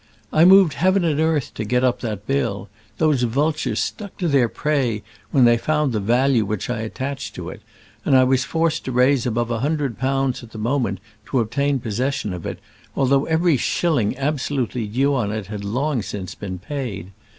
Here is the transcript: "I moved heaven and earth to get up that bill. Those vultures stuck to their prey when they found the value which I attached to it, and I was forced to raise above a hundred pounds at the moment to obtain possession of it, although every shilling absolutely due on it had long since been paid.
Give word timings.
"I 0.33 0.45
moved 0.45 0.73
heaven 0.73 1.03
and 1.03 1.19
earth 1.19 1.53
to 1.53 1.63
get 1.63 1.83
up 1.83 1.99
that 2.01 2.25
bill. 2.25 2.69
Those 2.97 3.21
vultures 3.21 3.79
stuck 3.79 4.17
to 4.17 4.27
their 4.27 4.49
prey 4.49 5.03
when 5.29 5.45
they 5.45 5.57
found 5.59 5.93
the 5.93 5.99
value 5.99 6.43
which 6.43 6.71
I 6.71 6.79
attached 6.79 7.35
to 7.35 7.49
it, 7.51 7.61
and 8.03 8.17
I 8.17 8.23
was 8.23 8.43
forced 8.43 8.83
to 8.85 8.91
raise 8.91 9.27
above 9.27 9.51
a 9.51 9.59
hundred 9.59 9.99
pounds 9.99 10.41
at 10.41 10.53
the 10.53 10.57
moment 10.57 11.01
to 11.27 11.39
obtain 11.39 11.77
possession 11.79 12.33
of 12.33 12.47
it, 12.47 12.57
although 12.95 13.25
every 13.27 13.57
shilling 13.57 14.17
absolutely 14.17 14.87
due 14.87 15.13
on 15.13 15.31
it 15.31 15.45
had 15.53 15.63
long 15.63 16.01
since 16.01 16.33
been 16.33 16.57
paid. 16.57 17.11